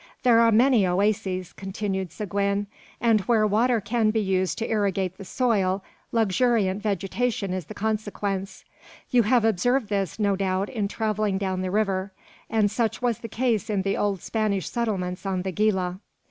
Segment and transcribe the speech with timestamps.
[0.23, 2.65] "There are many oases," continued Seguin;
[2.99, 8.65] "and where water can be used to irrigate the soil, luxuriant vegetation is the consequence.
[9.11, 12.13] You have observed this, no doubt, in travelling down the river;
[12.49, 15.99] and such was the case in the old Spanish settlements on the Gila."